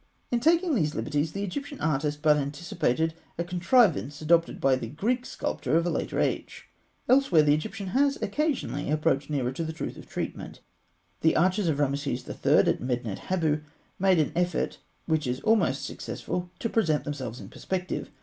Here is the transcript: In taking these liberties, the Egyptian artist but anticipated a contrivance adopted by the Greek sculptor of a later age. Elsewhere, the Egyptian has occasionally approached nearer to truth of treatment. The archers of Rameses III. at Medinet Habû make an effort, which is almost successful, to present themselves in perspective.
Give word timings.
In 0.31 0.39
taking 0.39 0.73
these 0.73 0.95
liberties, 0.95 1.31
the 1.33 1.43
Egyptian 1.43 1.79
artist 1.79 2.23
but 2.23 2.35
anticipated 2.35 3.13
a 3.37 3.43
contrivance 3.43 4.19
adopted 4.19 4.59
by 4.59 4.75
the 4.75 4.87
Greek 4.87 5.27
sculptor 5.27 5.77
of 5.77 5.85
a 5.85 5.91
later 5.91 6.19
age. 6.19 6.65
Elsewhere, 7.07 7.43
the 7.43 7.53
Egyptian 7.53 7.89
has 7.89 8.19
occasionally 8.19 8.89
approached 8.89 9.29
nearer 9.29 9.51
to 9.51 9.71
truth 9.71 9.97
of 9.97 10.09
treatment. 10.09 10.59
The 11.19 11.35
archers 11.35 11.67
of 11.67 11.77
Rameses 11.77 12.27
III. 12.27 12.53
at 12.57 12.81
Medinet 12.81 13.19
Habû 13.29 13.61
make 13.99 14.17
an 14.17 14.31
effort, 14.35 14.79
which 15.05 15.27
is 15.27 15.39
almost 15.41 15.85
successful, 15.85 16.49
to 16.57 16.67
present 16.67 17.03
themselves 17.03 17.39
in 17.39 17.49
perspective. 17.49 18.09